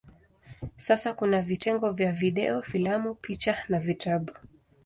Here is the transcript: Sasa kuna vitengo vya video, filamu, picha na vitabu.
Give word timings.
Sasa 0.77 1.13
kuna 1.13 1.41
vitengo 1.41 1.89
vya 1.91 2.11
video, 2.11 2.61
filamu, 2.61 3.15
picha 3.15 3.57
na 3.69 3.79
vitabu. 3.79 4.33